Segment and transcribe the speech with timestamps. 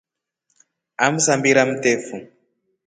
[1.05, 2.15] Amsambira mtefu.